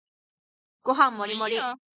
[0.81, 1.59] ご飯もりもり